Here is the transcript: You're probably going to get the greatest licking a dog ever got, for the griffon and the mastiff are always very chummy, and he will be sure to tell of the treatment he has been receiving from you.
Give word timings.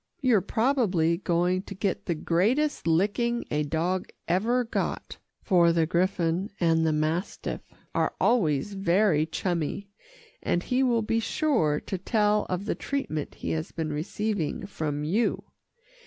You're 0.19 0.41
probably 0.41 1.17
going 1.17 1.61
to 1.61 1.75
get 1.75 2.07
the 2.07 2.15
greatest 2.15 2.87
licking 2.87 3.45
a 3.51 3.61
dog 3.61 4.07
ever 4.27 4.63
got, 4.63 5.19
for 5.43 5.71
the 5.71 5.85
griffon 5.85 6.49
and 6.59 6.87
the 6.87 6.91
mastiff 6.91 7.61
are 7.93 8.15
always 8.19 8.73
very 8.73 9.27
chummy, 9.27 9.91
and 10.41 10.63
he 10.63 10.81
will 10.81 11.03
be 11.03 11.19
sure 11.19 11.79
to 11.81 11.99
tell 11.99 12.47
of 12.49 12.65
the 12.65 12.73
treatment 12.73 13.35
he 13.35 13.51
has 13.51 13.71
been 13.71 13.93
receiving 13.93 14.65
from 14.65 15.03
you. 15.03 15.43